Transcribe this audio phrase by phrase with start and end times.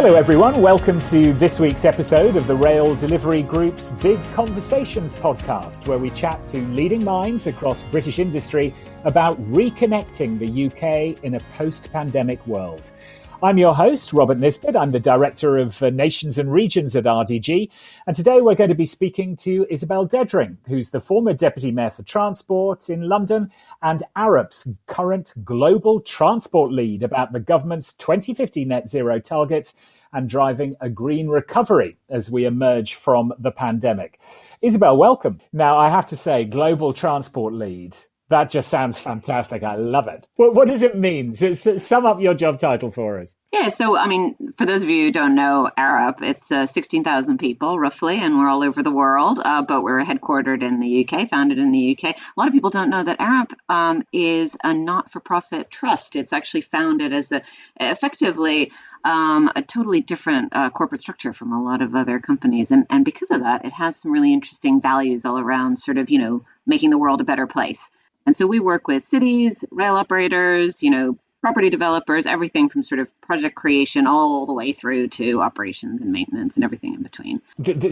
[0.00, 0.62] Hello, everyone.
[0.62, 6.08] Welcome to this week's episode of the Rail Delivery Group's Big Conversations podcast, where we
[6.10, 8.72] chat to leading minds across British industry
[9.02, 12.92] about reconnecting the UK in a post pandemic world.
[13.40, 14.76] I'm your host, Robert Nisbet.
[14.76, 17.70] I'm the Director of uh, Nations and Regions at RDG.
[18.04, 21.90] And today we're going to be speaking to Isabel Dedring, who's the former Deputy Mayor
[21.90, 28.88] for Transport in London and Arup's current global transport lead about the government's 2050 net
[28.88, 29.76] zero targets
[30.12, 34.18] and driving a green recovery as we emerge from the pandemic.
[34.60, 35.40] Isabel, welcome.
[35.52, 37.96] Now, I have to say, global transport lead
[38.30, 39.62] that just sounds fantastic.
[39.62, 40.26] I love it.
[40.36, 41.34] What, what does it mean?
[41.34, 43.34] So, so sum up your job title for us.
[43.52, 47.38] Yeah, so I mean, for those of you who don't know Arup, it's uh, 16,000
[47.38, 51.28] people roughly, and we're all over the world, uh, but we're headquartered in the UK,
[51.30, 52.14] founded in the UK.
[52.14, 56.14] A lot of people don't know that Arup um, is a not for profit trust.
[56.14, 57.42] It's actually founded as a
[57.80, 58.70] effectively
[59.04, 62.70] um, a totally different uh, corporate structure from a lot of other companies.
[62.70, 66.10] And, and because of that, it has some really interesting values all around sort of,
[66.10, 67.90] you know, making the world a better place.
[68.28, 72.98] And so we work with cities, rail operators, you know, property developers, everything from sort
[72.98, 77.40] of project creation all the way through to operations and maintenance and everything in between.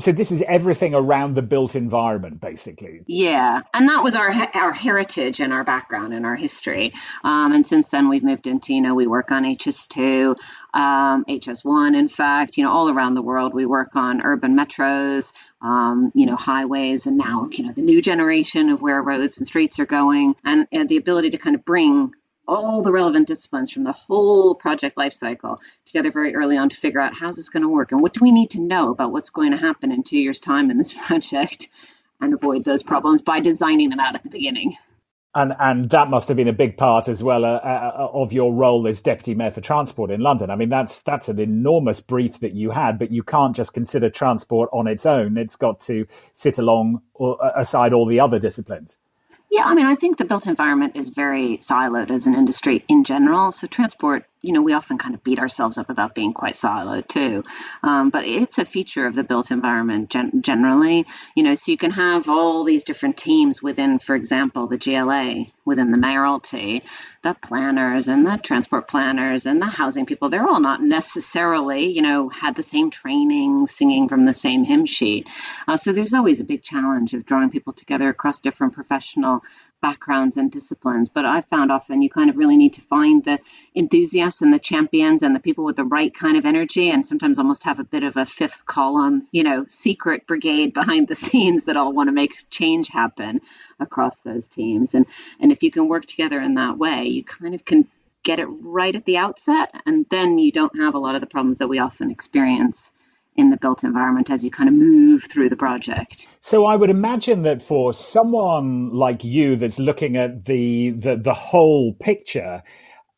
[0.01, 3.03] So this is everything around the built environment, basically.
[3.07, 6.93] Yeah, and that was our our heritage and our background and our history.
[7.23, 10.37] Um, and since then, we've moved into you know we work on HS2,
[10.75, 13.55] um, HS1, in fact, you know all around the world.
[13.55, 18.03] We work on urban metros, um, you know highways, and now you know the new
[18.03, 21.65] generation of where roads and streets are going, and, and the ability to kind of
[21.65, 22.13] bring
[22.49, 27.01] all the relevant disciplines from the whole project lifecycle together very early on to figure
[27.01, 29.31] out how's this going to work and what do we need to know about what's
[29.31, 31.69] going to happen in two years' time in this project
[32.21, 34.77] and avoid those problems by designing them out at the beginning.
[35.35, 38.55] And, and that must have been a big part as well uh, uh, of your
[38.55, 40.51] role as deputy mayor for transport in London.
[40.51, 44.09] I mean, that's that's an enormous brief that you had, but you can't just consider
[44.09, 45.37] transport on its own.
[45.37, 48.97] It's got to sit along or, uh, aside all the other disciplines.
[49.57, 53.05] Yeah, I mean, I think the built environment is very siloed as an industry in
[53.05, 53.53] general.
[53.53, 57.09] So transport you know, we often kind of beat ourselves up about being quite siloed
[57.09, 57.43] too.
[57.83, 61.77] Um, but it's a feature of the built environment gen- generally, you know, so you
[61.77, 66.85] can have all these different teams within, for example, the GLA, within the mayoralty,
[67.23, 70.29] the planners and the transport planners and the housing people.
[70.29, 74.87] They're all not necessarily, you know, had the same training, singing from the same hymn
[74.87, 75.27] sheet.
[75.67, 79.43] Uh, so there's always a big challenge of drawing people together across different professional
[79.81, 81.09] backgrounds and disciplines.
[81.09, 83.39] But I've found often you kind of really need to find the
[83.75, 87.39] enthusiasts and the champions and the people with the right kind of energy, and sometimes
[87.39, 91.65] almost have a bit of a fifth column, you know, secret brigade behind the scenes
[91.65, 93.41] that all want to make change happen
[93.79, 94.95] across those teams.
[94.95, 95.07] And
[95.41, 97.87] and if you can work together in that way, you kind of can
[98.23, 101.29] get it right at the outset, and then you don't have a lot of the
[101.29, 102.91] problems that we often experience
[103.37, 106.27] in the built environment as you kind of move through the project.
[106.41, 111.35] So I would imagine that for someone like you that's looking at the the, the
[111.35, 112.63] whole picture,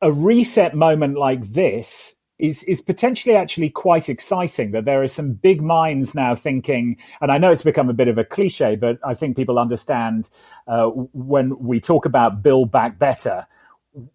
[0.01, 5.33] a reset moment like this is is potentially actually quite exciting that there are some
[5.33, 8.99] big minds now thinking and i know it's become a bit of a cliche but
[9.05, 10.31] i think people understand
[10.69, 13.47] uh, when we talk about build back better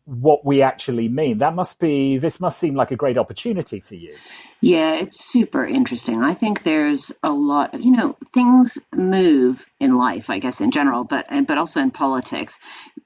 [0.05, 1.39] what we actually mean.
[1.39, 4.15] That must be, this must seem like a great opportunity for you.
[4.61, 6.23] Yeah, it's super interesting.
[6.23, 10.71] I think there's a lot, of, you know, things move in life, I guess in
[10.71, 12.57] general, but but also in politics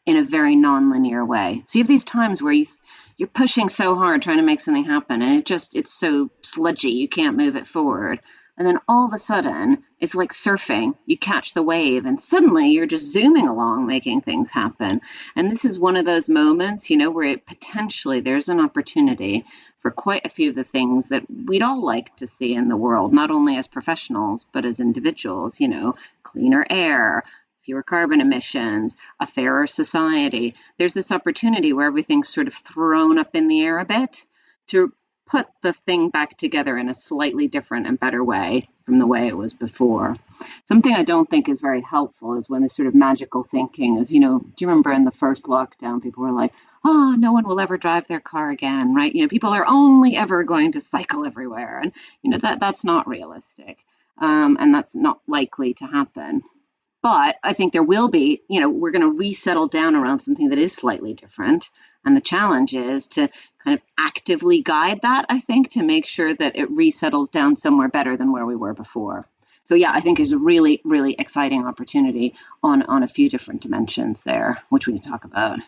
[0.05, 1.63] in a very nonlinear way.
[1.66, 2.66] So you have these times where you
[3.17, 6.91] you're pushing so hard trying to make something happen and it just it's so sludgy,
[6.91, 8.19] you can't move it forward.
[8.57, 10.95] And then all of a sudden, it's like surfing.
[11.06, 15.01] You catch the wave, and suddenly you're just zooming along, making things happen.
[15.35, 19.46] And this is one of those moments, you know, where it, potentially there's an opportunity
[19.81, 22.75] for quite a few of the things that we'd all like to see in the
[22.75, 27.23] world, not only as professionals, but as individuals, you know, cleaner air,
[27.62, 30.55] fewer carbon emissions, a fairer society.
[30.79, 34.26] There's this opportunity where everything's sort of thrown up in the air a bit
[34.67, 34.91] to
[35.28, 39.28] put the thing back together in a slightly different and better way from the way
[39.28, 40.16] it was before.
[40.66, 44.09] Something I don't think is very helpful is when this sort of magical thinking of,
[44.09, 46.53] you know, do you remember in the first lockdown, people were like,
[46.85, 49.14] oh, no one will ever drive their car again, right?
[49.14, 51.79] You know, people are only ever going to cycle everywhere.
[51.82, 51.91] And,
[52.22, 53.78] you know, that that's not realistic.
[54.20, 56.44] Um, and that's not likely to happen.
[57.09, 60.49] But I think there will be, you know, we're going to resettle down around something
[60.49, 61.69] that is slightly different.
[62.03, 63.29] And the challenge is to
[63.63, 67.87] kind of actively guide that, I think, to make sure that it resettles down somewhere
[67.87, 69.25] better than where we were before.
[69.63, 73.61] So yeah, I think there's a really, really exciting opportunity on on a few different
[73.61, 75.59] dimensions there, which we can talk about.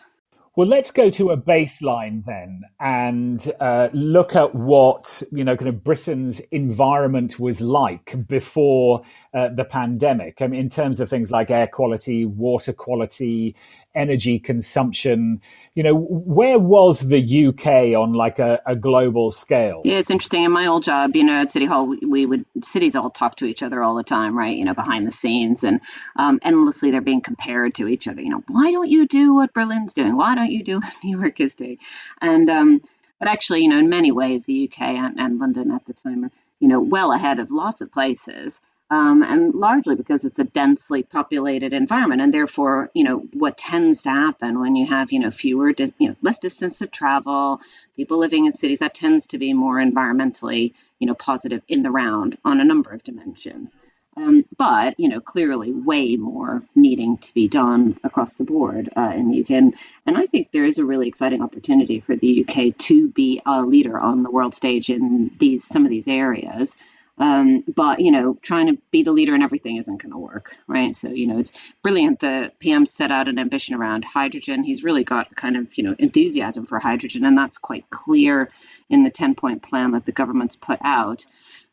[0.60, 5.70] Well, let's go to a baseline then and uh, look at what, you know, kind
[5.70, 9.00] of Britain's environment was like before
[9.32, 10.42] uh, the pandemic.
[10.42, 13.56] I mean, in terms of things like air quality, water quality,
[13.94, 15.40] energy consumption.
[15.74, 19.82] You know, where was the UK on like a, a, global scale?
[19.84, 20.44] Yeah, it's interesting.
[20.44, 23.46] In my old job, you know, at City Hall, we would cities all talk to
[23.46, 24.56] each other all the time, right?
[24.56, 25.80] You know, behind the scenes, and
[26.16, 28.20] um, endlessly they're being compared to each other.
[28.20, 30.16] You know, why don't you do what Berlin's doing?
[30.16, 31.78] Why don't you do what New York is doing?
[32.20, 32.82] And um,
[33.18, 36.24] but actually, you know, in many ways, the UK and, and London at the time
[36.24, 38.60] are you know well ahead of lots of places
[38.90, 44.02] um, and largely because it's a densely populated environment, and therefore, you know, what tends
[44.02, 47.60] to happen when you have, you know, fewer, di- you know, less distance to travel,
[47.96, 51.90] people living in cities, that tends to be more environmentally, you know, positive in the
[51.90, 53.76] round on a number of dimensions.
[54.16, 59.12] Um, but you know, clearly, way more needing to be done across the board uh,
[59.14, 62.44] in the UK, and, and I think there is a really exciting opportunity for the
[62.44, 66.76] UK to be a leader on the world stage in these some of these areas.
[67.20, 70.56] Um, but you know, trying to be the leader in everything isn't going to work,
[70.66, 70.96] right?
[70.96, 71.52] So you know, it's
[71.82, 72.18] brilliant.
[72.20, 74.64] The PM set out an ambition around hydrogen.
[74.64, 78.50] He's really got kind of you know enthusiasm for hydrogen, and that's quite clear
[78.88, 81.26] in the ten-point plan that the government's put out.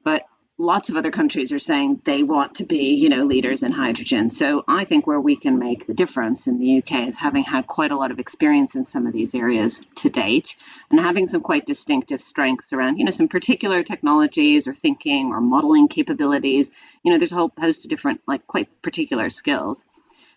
[0.03, 0.25] But
[0.59, 4.30] lots of other countries are saying they want to be, you know, leaders in hydrogen.
[4.30, 7.68] So I think where we can make the difference in the UK is having had
[7.68, 10.56] quite a lot of experience in some of these areas to date
[10.89, 15.42] and having some quite distinctive strengths around, you know, some particular technologies or thinking or
[15.42, 16.71] modeling capabilities.
[17.03, 19.83] You know, there's a whole host of different, like quite particular skills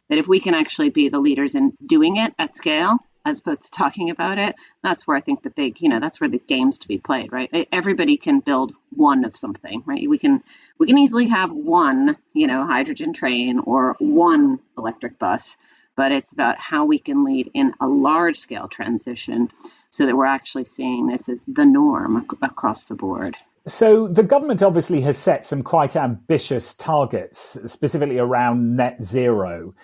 [0.09, 3.63] that if we can actually be the leaders in doing it at scale, as opposed
[3.63, 6.41] to talking about it that's where i think the big you know that's where the
[6.49, 7.69] game's to be played right?
[7.73, 10.09] Everybody can build one of something right?
[10.09, 10.43] We can
[10.79, 15.57] we can easily have one you know hydrogen train or one electric bus
[15.97, 19.51] but it's about how we can lead in a large scale transition
[19.91, 23.37] so that we're actually seeing this as the norm across the board.
[23.67, 29.75] So the government obviously has set some quite ambitious targets specifically around net zero.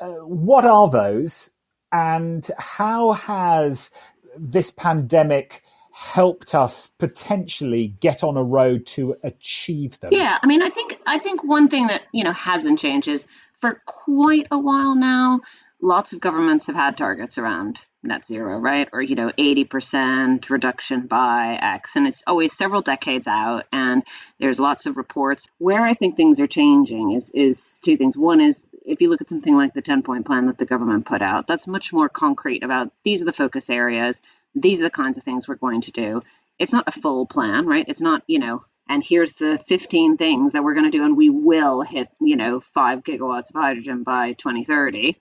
[0.00, 1.50] Uh, what are those
[1.92, 3.90] and how has
[4.36, 10.10] this pandemic helped us potentially get on a road to achieve them?
[10.12, 13.26] Yeah, I mean, I think I think one thing that you know hasn't changed is
[13.52, 15.40] for quite a while now,
[15.82, 18.88] lots of governments have had targets around net zero, right?
[18.92, 21.96] Or, you know, 80% reduction by X.
[21.96, 23.66] And it's always several decades out.
[23.72, 24.02] And
[24.38, 25.46] there's lots of reports.
[25.58, 28.16] Where I think things are changing is, is two things.
[28.16, 31.06] One is if you look at something like the 10 point plan that the government
[31.06, 34.20] put out, that's much more concrete about these are the focus areas,
[34.54, 36.22] these are the kinds of things we're going to do.
[36.58, 37.84] It's not a full plan, right?
[37.88, 41.16] It's not, you know, and here's the 15 things that we're going to do, and
[41.16, 45.16] we will hit, you know, five gigawatts of hydrogen by 2030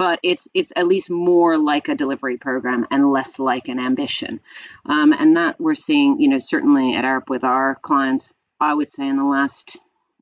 [0.00, 4.40] but it's it's at least more like a delivery program and less like an ambition.
[4.86, 8.88] Um, and that we're seeing, you know, certainly at Arup with our clients, I would
[8.88, 9.76] say in the last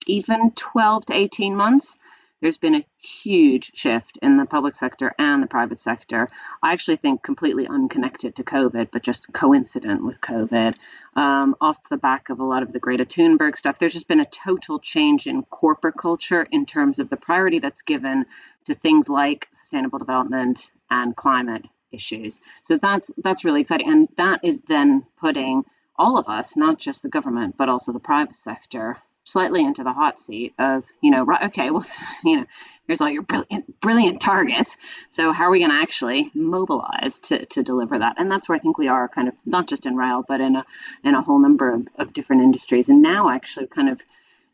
[0.09, 1.97] even 12 to 18 months,
[2.41, 6.29] there's been a huge shift in the public sector and the private sector.
[6.63, 10.75] I actually think completely unconnected to COVID, but just coincident with COVID.
[11.17, 14.21] Um, off the back of a lot of the Greta Thunberg stuff, there's just been
[14.21, 18.27] a total change in corporate culture in terms of the priority that's given
[18.67, 22.41] to things like sustainable development and climate issues.
[22.65, 25.65] So that's that's really exciting, and that is then putting
[25.97, 29.93] all of us, not just the government, but also the private sector, slightly into the
[29.93, 31.85] hot seat of, you know, right, okay, well,
[32.25, 32.47] you know,
[32.87, 34.77] here's all your brilliant, brilliant targets.
[35.11, 38.17] So how are we going to actually mobilize to, to deliver that?
[38.19, 40.57] And that's where I think we are kind of not just in rail, but in
[40.57, 40.65] a,
[41.05, 42.89] in a whole number of, of different industries.
[42.89, 44.01] And now actually kind of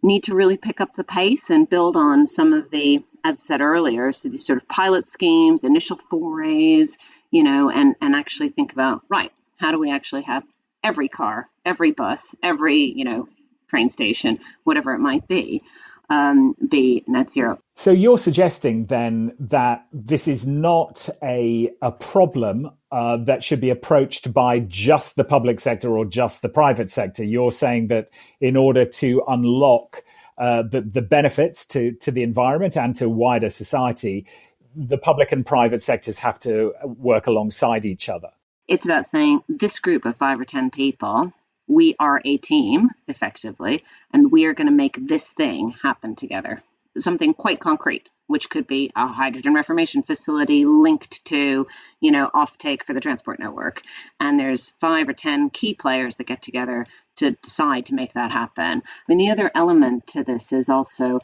[0.02, 3.42] need to really pick up the pace and build on some of the, as I
[3.42, 6.98] said earlier, so these sort of pilot schemes, initial forays,
[7.30, 10.42] you know, and, and actually think about, right, how do we actually have
[10.82, 13.28] every car, every bus, every, you know,
[13.68, 15.62] train station, whatever it might be,
[16.11, 17.59] um, be net zero.
[17.75, 23.71] So you're suggesting then that this is not a a problem uh, that should be
[23.71, 27.25] approached by just the public sector or just the private sector.
[27.25, 30.04] You're saying that in order to unlock
[30.38, 34.26] uh, the the benefits to to the environment and to wider society,
[34.75, 38.30] the public and private sectors have to work alongside each other.
[38.66, 41.33] It's about saying this group of five or ten people
[41.66, 46.62] we are a team effectively, and we are going to make this thing happen together.
[46.99, 51.66] Something quite concrete, which could be a hydrogen reformation facility linked to,
[52.00, 53.83] you know, offtake for the transport network.
[54.21, 58.30] And there's five or 10 key players that get together to decide to make that
[58.30, 58.83] happen.
[59.09, 61.21] Mean, the other element to this is also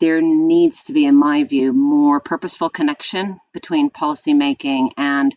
[0.00, 5.34] there needs to be, in my view, more purposeful connection between policymaking and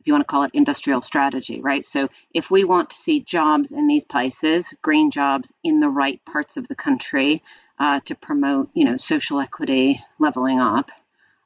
[0.00, 1.84] if you want to call it industrial strategy, right?
[1.84, 6.24] So if we want to see jobs in these places, green jobs in the right
[6.24, 7.42] parts of the country
[7.78, 10.90] uh, to promote, you know, social equity, leveling up,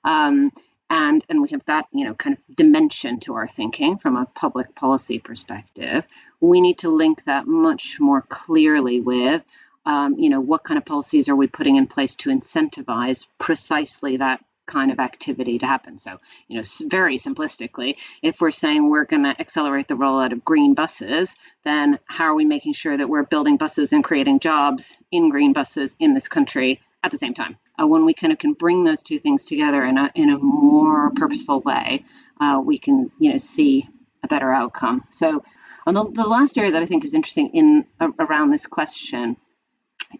[0.04, 0.52] um,
[0.88, 4.26] and and we have that, you know, kind of dimension to our thinking from a
[4.26, 6.04] public policy perspective.
[6.40, 9.42] We need to link that much more clearly with
[9.86, 14.16] um, you know, what kind of policies are we putting in place to incentivize precisely
[14.16, 15.98] that kind of activity to happen.
[15.98, 16.18] So,
[16.48, 20.74] you know, very simplistically, if we're saying we're going to accelerate the rollout of green
[20.74, 25.30] buses, then how are we making sure that we're building buses and creating jobs in
[25.30, 27.56] green buses in this country at the same time?
[27.80, 30.38] Uh, when we kind of can bring those two things together in a in a
[30.38, 32.04] more purposeful way,
[32.40, 33.88] uh, we can you know see
[34.22, 35.04] a better outcome.
[35.10, 35.44] So,
[35.86, 39.36] on the, the last area that I think is interesting in uh, around this question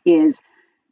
[0.04, 0.40] is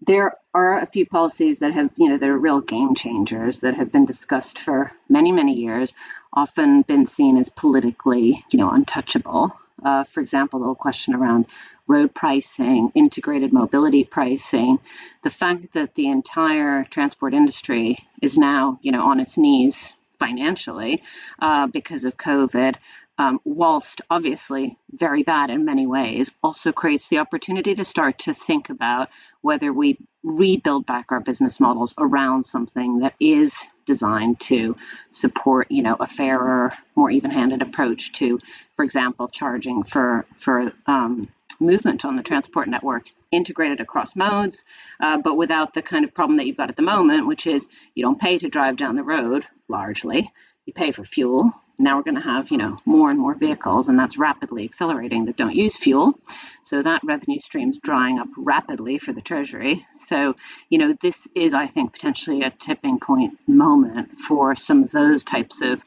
[0.06, 3.74] there are a few policies that have, you know, that are real game changers that
[3.74, 5.94] have been discussed for many, many years,
[6.32, 9.56] often been seen as politically, you know, untouchable.
[9.82, 11.46] Uh, for example, the whole question around
[11.86, 14.78] road pricing, integrated mobility pricing,
[15.22, 21.02] the fact that the entire transport industry is now, you know, on its knees financially
[21.40, 22.76] uh, because of COVID,
[23.18, 28.34] um, whilst obviously very bad in many ways, also creates the opportunity to start to
[28.34, 29.08] think about
[29.42, 34.76] whether we rebuild back our business models around something that is designed to
[35.10, 38.38] support, you know, a fairer, more even-handed approach to,
[38.76, 41.28] for example, charging for for um,
[41.60, 44.64] movement on the transport network integrated across modes,
[45.00, 47.66] uh, but without the kind of problem that you've got at the moment, which is
[47.94, 50.30] you don't pay to drive down the road largely.
[50.66, 53.88] You pay for fuel, now we're going to have, you know, more and more vehicles,
[53.88, 56.18] and that's rapidly accelerating that don't use fuel.
[56.62, 59.86] So that revenue stream's drying up rapidly for the Treasury.
[59.98, 60.36] So,
[60.68, 65.24] you know, this is, I think, potentially a tipping point moment for some of those
[65.24, 65.82] types of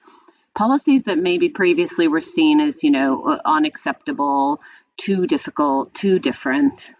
[0.53, 4.61] policies that maybe previously were seen as, you know, unacceptable,
[4.97, 6.91] too difficult, too different.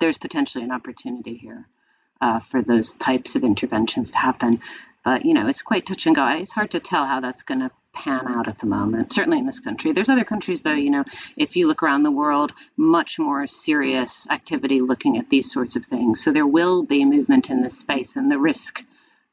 [0.00, 1.66] There's potentially an opportunity here.
[2.18, 4.58] Uh, for those types of interventions to happen.
[5.04, 6.26] But you know, it's quite touch and go.
[6.28, 9.46] It's hard to tell how that's going to pan out at the moment, certainly in
[9.46, 9.92] this country.
[9.92, 11.04] There's other countries, though, you know,
[11.36, 15.84] if you look around the world, much more serious activity looking at these sorts of
[15.84, 16.22] things.
[16.22, 18.84] So there will be movement in this space, and the risk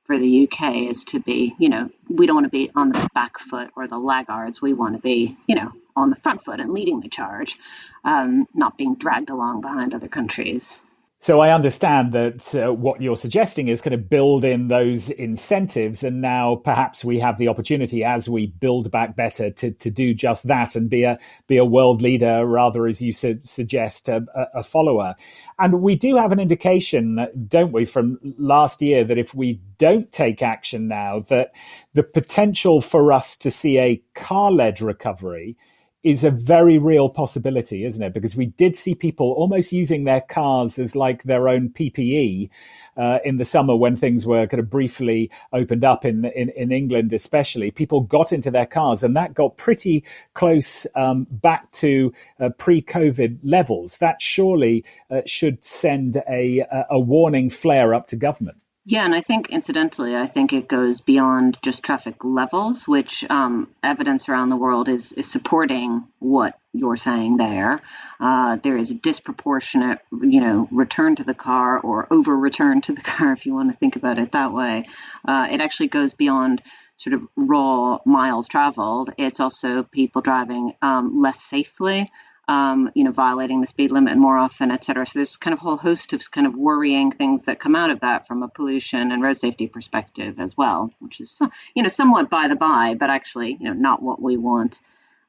[0.06, 3.10] for the UK is to be, you know, we don't want to be on the
[3.14, 4.62] back foot or the laggards.
[4.62, 7.58] We want to be, you know, on the front foot and leading the charge,
[8.04, 10.78] um, not being dragged along behind other countries.
[11.24, 16.04] So I understand that uh, what you're suggesting is kind of build in those incentives,
[16.04, 20.14] and now perhaps we have the opportunity as we build back better to to do
[20.14, 24.26] just that and be a be a world leader rather, as you su- suggest, a,
[24.54, 25.16] a, follower.
[25.58, 30.12] And we do have an indication, don't we, from last year that if we don't
[30.12, 31.54] take action now, that
[31.94, 35.56] the potential for us to see a car led recovery
[36.04, 38.14] is a very real possibility, isn't it?
[38.14, 42.50] Because we did see people almost using their cars as like their own PPE
[42.98, 46.72] uh, in the summer when things were kind of briefly opened up in, in, in
[46.72, 47.72] England, especially.
[47.72, 52.82] People got into their cars and that got pretty close um, back to uh, pre
[52.82, 53.98] COVID levels.
[54.00, 58.58] That surely uh, should send a, a warning flare up to government.
[58.86, 63.70] Yeah, and I think incidentally, I think it goes beyond just traffic levels, which um,
[63.82, 67.82] evidence around the world is is supporting what you're saying there.
[68.20, 72.92] Uh, there is a disproportionate, you know, return to the car or over return to
[72.94, 74.86] the car, if you want to think about it that way.
[75.26, 76.62] Uh, it actually goes beyond
[76.98, 79.12] sort of raw miles traveled.
[79.18, 82.12] It's also people driving um, less safely
[82.48, 85.06] um, you know, violating the speed limit more often, et cetera.
[85.06, 87.90] So there's kind of a whole host of kind of worrying things that come out
[87.90, 91.40] of that from a pollution and road safety perspective as well, which is,
[91.74, 94.82] you know, somewhat by the by, but actually, you know, not what we want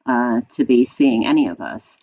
[0.06, 1.97] uh, to be seeing any of us.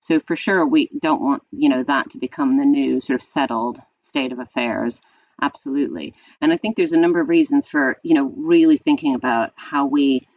[0.00, 3.22] So for sure, we don't want, you know, that to become the new sort of
[3.22, 5.00] settled state of affairs.
[5.40, 6.14] Absolutely.
[6.40, 9.86] And I think there's a number of reasons for, you know, really thinking about how
[9.86, 10.28] we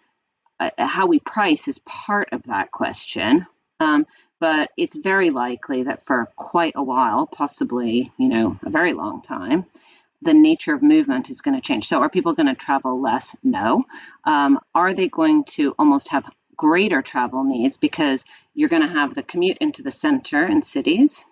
[0.60, 3.46] uh, how we price is part of that question
[3.82, 4.06] um,
[4.40, 9.24] but it's very likely that for quite a while, possibly, you know, a very long
[9.24, 9.66] time,
[10.22, 11.88] the nature of movement is going to change.
[11.88, 13.36] So, are people going to travel less?
[13.44, 13.86] No.
[14.24, 18.24] Um, are they going to almost have greater travel needs because
[18.54, 21.24] you're going to have the commute into the center in cities,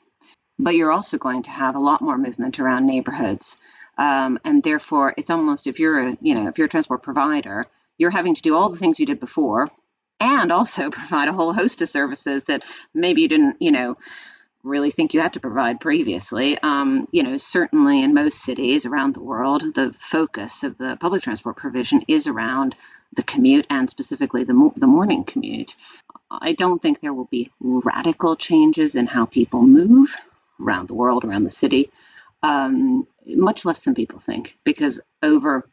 [0.57, 3.57] but you're also going to have a lot more movement around neighborhoods.
[3.99, 7.67] Um, and therefore, it's almost if you're a you know if you're a transport provider,
[7.99, 9.69] you're having to do all the things you did before
[10.19, 13.97] and also provide a whole host of services that maybe you didn't, you know,
[14.63, 16.57] really think you had to provide previously.
[16.59, 21.21] Um, you know, certainly in most cities around the world, the focus of the public
[21.23, 22.75] transport provision is around
[23.15, 25.75] the commute and specifically the, the morning commute.
[26.29, 30.15] I don't think there will be radical changes in how people move
[30.61, 31.89] around the world, around the city,
[32.43, 35.67] um, much less than people think, because over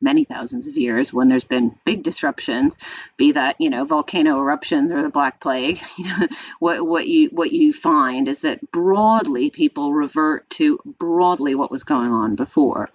[0.00, 2.78] many thousands of years when there's been big disruptions
[3.16, 6.26] be that you know volcano eruptions or the black plague you know
[6.58, 11.84] what what you what you find is that broadly people revert to broadly what was
[11.84, 12.90] going on before.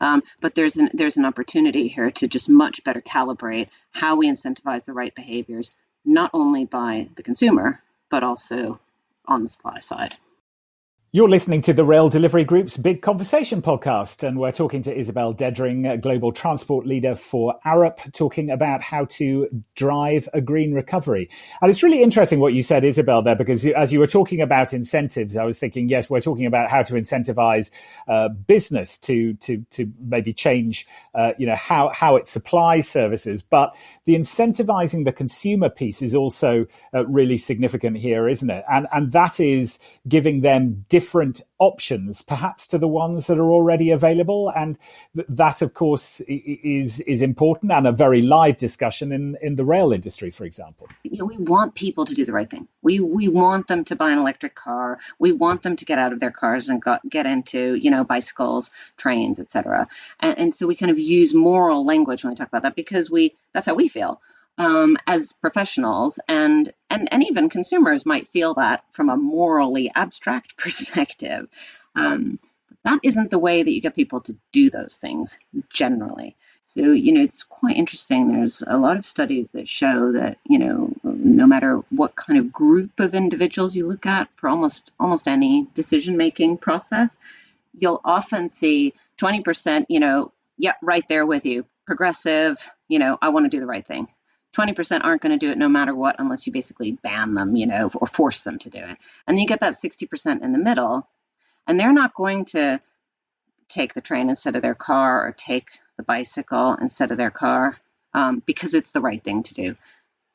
[0.00, 4.28] Um, but there's an there's an opportunity here to just much better calibrate how we
[4.28, 5.70] incentivize the right behaviors
[6.04, 7.80] not only by the consumer
[8.10, 8.78] but also
[9.26, 10.16] on the supply side
[11.14, 15.32] you're listening to the Rail Delivery Group's Big Conversation podcast, and we're talking to Isabel
[15.32, 21.30] Dedring, global transport leader for Arup, talking about how to drive a green recovery.
[21.62, 24.72] And it's really interesting what you said, Isabel, there, because as you were talking about
[24.72, 27.70] incentives, I was thinking, yes, we're talking about how to incentivize
[28.08, 33.40] uh, business to to to maybe change, uh, you know, how how it supplies services,
[33.40, 38.64] but the incentivizing the consumer piece is also uh, really significant here, isn't it?
[38.68, 39.78] And and that is
[40.08, 44.50] giving them different different options, perhaps to the ones that are already available.
[44.56, 44.78] And
[45.14, 49.64] th- that, of course, is is important and a very live discussion in, in the
[49.64, 50.88] rail industry, for example.
[51.02, 52.68] You know, we want people to do the right thing.
[52.80, 54.98] We we want them to buy an electric car.
[55.18, 58.70] We want them to get out of their cars and get into you know bicycles,
[58.96, 59.86] trains, etc.
[60.20, 63.10] And, and so we kind of use moral language when we talk about that because
[63.10, 64.22] we that's how we feel
[64.58, 70.56] um, as professionals and, and and even consumers might feel that from a morally abstract
[70.58, 71.48] perspective.
[71.96, 72.38] Um,
[72.84, 75.38] that isn't the way that you get people to do those things
[75.70, 76.36] generally.
[76.66, 78.32] So, you know, it's quite interesting.
[78.32, 82.52] There's a lot of studies that show that, you know, no matter what kind of
[82.52, 87.16] group of individuals you look at for almost almost any decision making process,
[87.78, 92.58] you'll often see 20%, you know, yeah, right there with you, progressive,
[92.88, 94.08] you know, I want to do the right thing.
[94.56, 97.66] 20% aren't going to do it no matter what unless you basically ban them, you
[97.66, 98.96] know, or force them to do it.
[99.26, 101.08] And then you get that 60% in the middle,
[101.66, 102.80] and they're not going to
[103.68, 107.76] take the train instead of their car or take the bicycle instead of their car
[108.12, 109.76] um, because it's the right thing to do.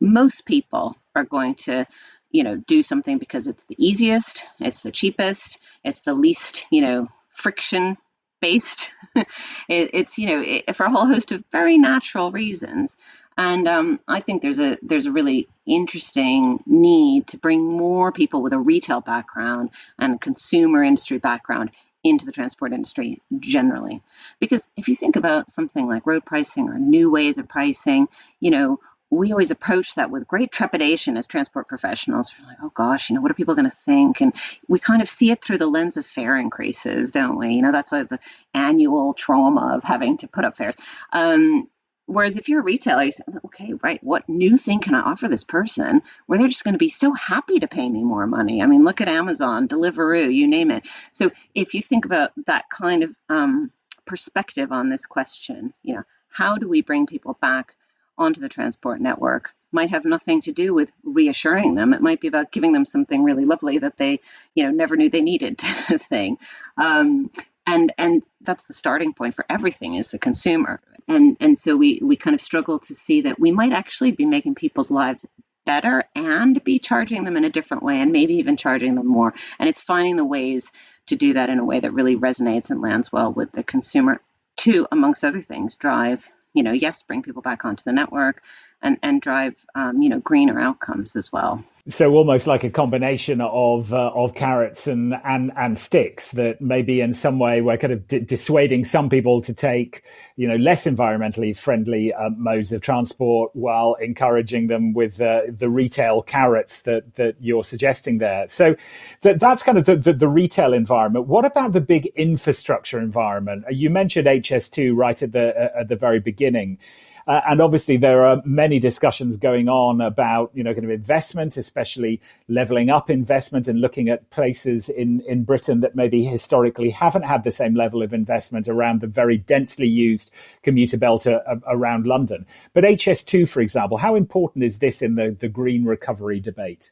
[0.02, 1.86] Most people are going to,
[2.32, 6.82] you know, do something because it's the easiest, it's the cheapest, it's the least, you
[6.82, 7.98] know, friction
[8.42, 8.90] based.
[9.16, 9.26] it,
[9.68, 12.96] it's you know it, for a whole host of very natural reasons.
[13.40, 18.42] And um, I think there's a there's a really interesting need to bring more people
[18.42, 21.72] with a retail background and consumer industry background
[22.04, 24.02] into the transport industry generally.
[24.42, 28.10] Because if you think about something like road pricing or new ways of pricing,
[28.42, 32.36] you know, we always approach that with great trepidation as transport professionals.
[32.38, 34.20] We're like, oh gosh, you know, what are people going to think?
[34.20, 34.34] And
[34.68, 37.54] we kind of see it through the lens of fare increases, don't we?
[37.54, 38.20] You know, that's like the
[38.54, 40.76] annual trauma of having to put up fares.
[41.14, 41.70] Um,
[42.10, 45.28] Whereas if you're a retailer, you say, okay, right, what new thing can I offer
[45.28, 48.64] this person where they're just going to be so happy to pay me more money?
[48.64, 50.84] I mean, look at Amazon, Deliveroo, you name it.
[51.12, 53.72] So if you think about that kind of um,
[54.06, 57.76] perspective on this question, you know, how do we bring people back
[58.18, 59.52] onto the transport network?
[59.72, 61.94] Might have nothing to do with reassuring them.
[61.94, 64.20] It might be about giving them something really lovely that they,
[64.56, 65.60] you know, never knew they needed,
[66.10, 66.40] thing.
[66.76, 67.30] Um,
[67.66, 70.82] and and that's the starting point for everything is the consumer.
[71.08, 74.26] And and so we we kind of struggle to see that we might actually be
[74.26, 75.26] making people's lives
[75.66, 79.34] better and be charging them in a different way and maybe even charging them more.
[79.60, 80.72] And it's finding the ways
[81.08, 84.22] to do that in a way that really resonates and lands well with the consumer
[84.58, 88.42] to amongst other things drive you know yes bring people back onto the network
[88.82, 91.64] and and drive um, you know greener outcomes as well.
[91.88, 97.02] So almost like a combination of uh, of carrots and and and sticks that maybe
[97.02, 100.04] in some way we're kind of d- dissuading some people to take
[100.36, 105.70] you know less environmentally friendly uh, modes of transport while encouraging them with uh, the
[105.70, 108.48] retail carrots that that you're suggesting there.
[108.50, 108.76] So
[109.22, 111.28] that that's kind of the, the, the retail environment.
[111.28, 113.66] What about the big infrastructure environment?
[113.72, 116.78] You mentioned HS2 right at the uh, at the very beginning
[117.28, 121.58] uh, and obviously, there are many discussions going on about, you know, kind of investment,
[121.58, 127.24] especially leveling up investment and looking at places in, in Britain that maybe historically haven't
[127.24, 130.32] had the same level of investment around the very densely used
[130.64, 132.46] commuter belt a, a, around London.
[132.74, 136.92] But HS2, for example, how important is this in the, the green recovery debate?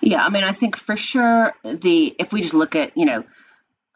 [0.00, 3.24] Yeah, I mean, I think for sure the if we just look at you know,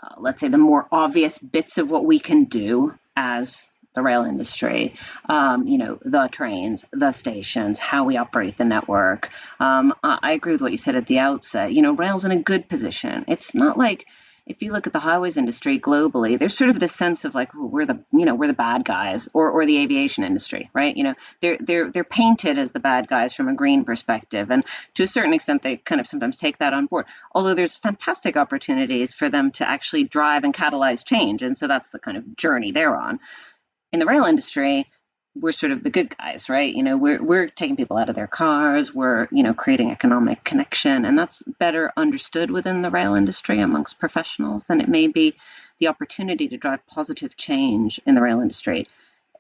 [0.03, 3.68] uh, let's say the more obvious bits of what we can do as
[3.99, 4.95] the rail industry,
[5.29, 9.31] um, you know, the trains, the stations, how we operate the network.
[9.59, 11.73] Um, I, I agree with what you said at the outset.
[11.73, 13.25] You know, rail's in a good position.
[13.27, 14.07] It's not like
[14.49, 17.51] if you look at the highways industry globally, there's sort of this sense of like
[17.55, 20.97] we're the you know we're the bad guys, or or the aviation industry, right?
[20.97, 24.65] You know, they're they're they're painted as the bad guys from a green perspective, and
[24.95, 27.05] to a certain extent, they kind of sometimes take that on board.
[27.35, 31.91] Although there's fantastic opportunities for them to actually drive and catalyze change, and so that's
[31.91, 33.21] the kind of journey they're on.
[33.93, 34.87] In the rail industry,
[35.35, 36.75] we're sort of the good guys, right?
[36.75, 40.45] You know, we're we're taking people out of their cars, we're, you know, creating economic
[40.45, 45.35] connection, and that's better understood within the rail industry amongst professionals than it may be
[45.79, 48.87] the opportunity to drive positive change in the rail industry.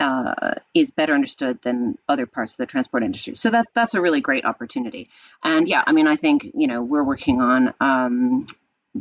[0.00, 3.34] Uh, is better understood than other parts of the transport industry.
[3.34, 5.08] So that that's a really great opportunity.
[5.42, 8.46] And yeah, I mean, I think you know we're working on um,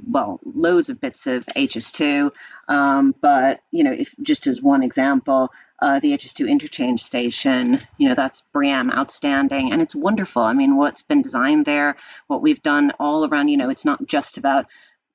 [0.09, 2.31] well, loads of bits of HS2.
[2.67, 8.09] Um, but, you know, if just as one example, uh, the HS2 interchange station, you
[8.09, 10.41] know, that's BREEAM outstanding and it's wonderful.
[10.41, 14.05] I mean, what's been designed there, what we've done all around, you know, it's not
[14.07, 14.65] just about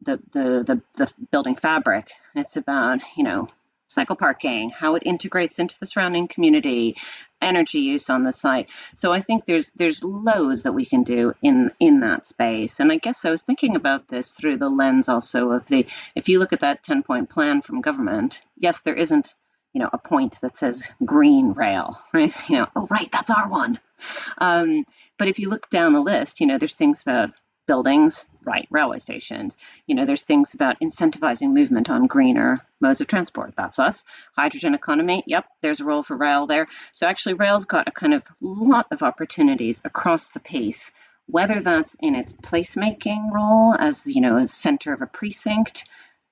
[0.03, 2.12] the, the, the, the building fabric.
[2.35, 3.49] It's about, you know,
[3.88, 6.97] cycle parking, how it integrates into the surrounding community,
[7.43, 8.69] energy use on the site.
[8.97, 12.81] So I think there's there's loads that we can do in in that space.
[12.81, 16.29] And I guess I was thinking about this through the lens also of the if
[16.29, 19.35] you look at that 10 point plan from government, yes, there isn't
[19.73, 22.35] you know a point that says green rail, right?
[22.49, 23.79] You know, oh right, that's our one.
[24.39, 24.85] Um,
[25.19, 27.31] but if you look down the list, you know, there's things about
[27.67, 29.57] buildings, right, railway stations.
[29.87, 33.55] You know, there's things about incentivizing movement on greener modes of transport.
[33.57, 34.05] That's us.
[34.37, 36.67] Hydrogen economy, yep, there's a role for rail there.
[36.93, 40.93] So actually, rail's got a kind of lot of opportunities across the piece,
[41.27, 45.85] whether that's in its placemaking role as, you know, a center of a precinct,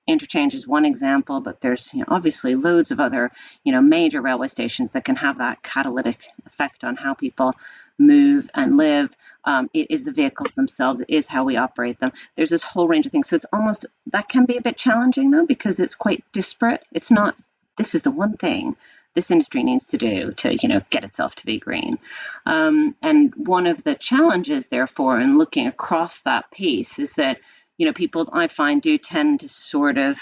[0.07, 3.31] interchange is one example, but there's you know, obviously loads of other
[3.63, 7.53] you know major railway stations that can have that catalytic effect on how people
[8.01, 9.15] move and live.
[9.43, 10.99] Um, it is the vehicles themselves.
[10.99, 12.11] It is how we operate them.
[12.35, 13.29] There's this whole range of things.
[13.29, 16.83] So it's almost that can be a bit challenging though because it's quite disparate.
[16.91, 17.35] It's not.
[17.77, 18.75] This is the one thing
[19.13, 21.97] this industry needs to do to you know get itself to be green.
[22.45, 27.39] Um, and one of the challenges, therefore, in looking across that piece is that
[27.77, 30.19] you know people I find do tend to sort of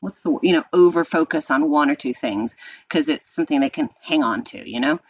[0.00, 2.56] what's the you know over focus on one or two things
[2.88, 5.00] because it's something they can hang on to you know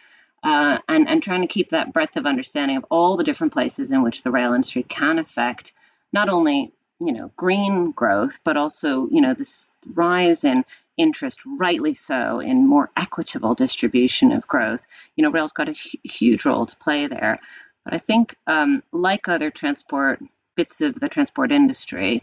[0.42, 3.90] uh, and, and trying to keep that breadth of understanding of all the different places
[3.90, 5.72] in which the rail industry can affect
[6.12, 10.64] not only you know green growth but also you know this rise in
[10.96, 14.84] interest rightly so in more equitable distribution of growth.
[15.16, 17.40] You know rail's got a huge role to play there.
[17.84, 20.22] But i think um, like other transport
[20.54, 22.22] bits of the transport industry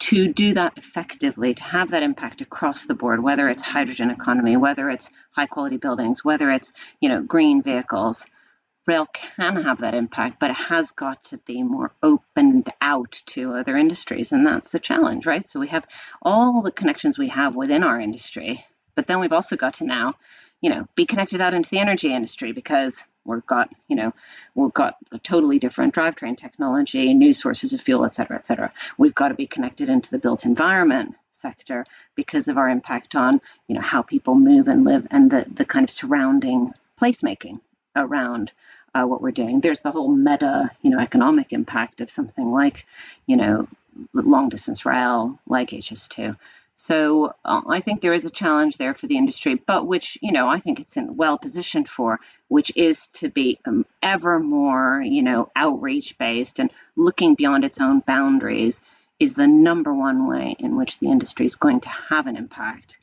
[0.00, 4.56] to do that effectively, to have that impact across the board, whether it's hydrogen economy,
[4.56, 8.26] whether it's high quality buildings, whether it's you know green vehicles,
[8.86, 13.54] rail can have that impact, but it has got to be more opened out to
[13.54, 15.46] other industries, and that's the challenge, right?
[15.46, 15.86] So we have
[16.22, 20.14] all the connections we have within our industry, but then we've also got to now
[20.60, 24.12] you know, be connected out into the energy industry because we've got, you know,
[24.54, 28.72] we've got a totally different drivetrain technology, new sources of fuel, et cetera, et cetera.
[28.96, 33.40] We've got to be connected into the built environment sector because of our impact on,
[33.68, 37.60] you know, how people move and live and the, the kind of surrounding placemaking
[37.94, 38.50] around
[38.94, 39.60] uh, what we're doing.
[39.60, 42.86] There's the whole meta, you know, economic impact of something like,
[43.26, 43.68] you know,
[44.12, 46.36] long distance rail, like HS2.
[46.80, 50.30] So uh, I think there is a challenge there for the industry, but which you
[50.30, 55.02] know I think it's in, well positioned for, which is to be um, ever more
[55.02, 58.80] you know outreach based and looking beyond its own boundaries
[59.18, 62.96] is the number one way in which the industry is going to have an impact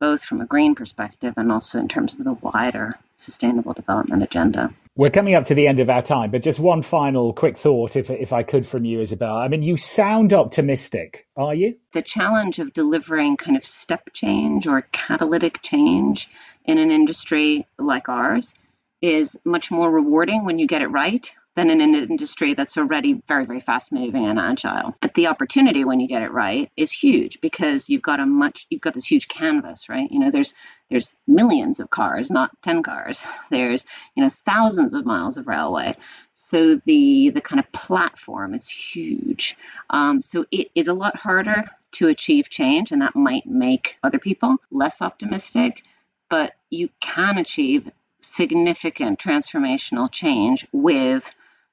[0.00, 4.72] both from a green perspective and also in terms of the wider sustainable development agenda.
[4.96, 7.96] We're coming up to the end of our time, but just one final quick thought,
[7.96, 9.36] if, if I could, from you, Isabel.
[9.36, 11.78] I mean, you sound optimistic, are you?
[11.92, 16.28] The challenge of delivering kind of step change or catalytic change
[16.64, 18.54] in an industry like ours
[19.00, 23.20] is much more rewarding when you get it right than in an industry that's already
[23.26, 24.94] very, very fast moving and agile.
[25.00, 28.68] But the opportunity when you get it right is huge because you've got a much
[28.70, 30.08] you've got this huge canvas, right?
[30.08, 30.54] You know, there's
[30.88, 33.26] there's millions of cars, not 10 cars.
[33.50, 35.96] There's, you know, thousands of miles of railway.
[36.36, 39.56] So the the kind of platform is huge.
[39.90, 44.20] Um, so it is a lot harder to achieve change, and that might make other
[44.20, 45.82] people less optimistic.
[46.30, 47.90] But you can achieve
[48.20, 51.28] significant transformational change with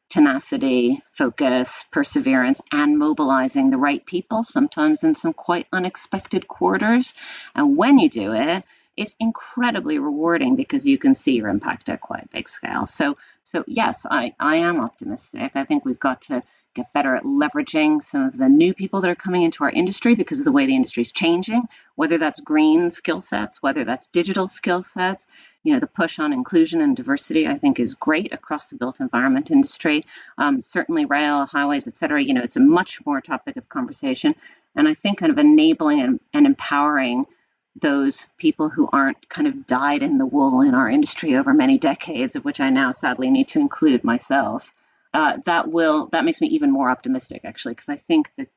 [0.10, 7.14] tenacity, focus, perseverance, and mobilizing the right people, sometimes in some quite unexpected quarters.
[7.54, 8.64] And when you do it,
[8.98, 12.88] it's incredibly rewarding because you can see your impact at quite a big scale.
[12.88, 15.52] So, so yes, I, I am optimistic.
[15.56, 16.44] I think we've got to
[16.76, 20.16] get better at leveraging some of the new people that are coming into our industry
[20.16, 21.64] because of the way the industry is changing,
[21.96, 25.26] whether that's green skill sets, whether that's digital skill sets.
[25.66, 29.02] You know, the push on inclusion and diversity, I think, is great across the built
[29.02, 30.06] environment industry.
[30.38, 32.24] Um, certainly, rail, highways, et cetera.
[32.24, 34.36] You know, it's a much more topic of conversation.
[34.76, 37.26] And I think kind of enabling and, and empowering
[37.82, 41.78] those people who aren't kind of dyed in the wool in our industry over many
[41.78, 44.72] decades, of which I now sadly need to include myself
[45.16, 48.50] uh, that will that makes me even more optimistic actually because I think that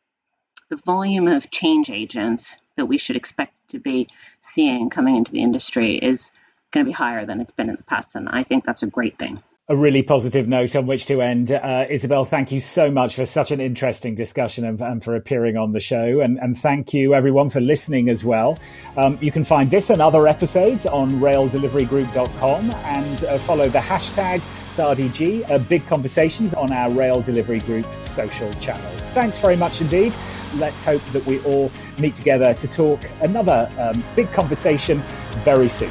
[0.69, 4.09] the volume of change agents that we should expect to be
[4.41, 6.33] seeing coming into the industry is
[6.71, 8.87] going to be higher than it's been in the past, and I think that's a
[8.87, 11.53] great thing a really positive note on which to end.
[11.53, 15.59] Uh, Isabel, thank you so much for such an interesting discussion and, and for appearing
[15.59, 16.21] on the show.
[16.21, 18.59] And, and, thank you everyone for listening as well.
[18.97, 24.41] Um, you can find this and other episodes on raildeliverygroup.com and uh, follow the hashtag
[24.77, 29.11] RDG, uh, big conversations on our Rail Delivery Group social channels.
[29.11, 30.15] Thanks very much indeed.
[30.55, 35.03] Let's hope that we all meet together to talk another um, big conversation
[35.45, 35.91] very soon.